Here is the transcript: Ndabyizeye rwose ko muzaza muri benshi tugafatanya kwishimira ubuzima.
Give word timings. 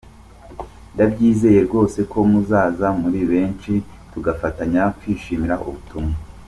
Ndabyizeye 0.93 1.59
rwose 1.67 1.99
ko 2.11 2.17
muzaza 2.31 2.87
muri 3.01 3.19
benshi 3.31 3.73
tugafatanya 4.11 4.83
kwishimira 4.97 5.55
ubuzima. 5.67 6.13